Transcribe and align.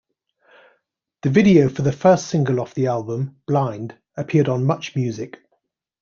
The 1.21 1.29
video 1.29 1.69
for 1.69 1.83
the 1.83 1.91
first 1.91 2.25
single 2.25 2.59
off 2.59 2.73
the 2.73 2.87
album, 2.87 3.35
"Blind", 3.45 3.95
appeared 4.17 4.49
on 4.49 4.65
MuchMusic. 4.65 5.35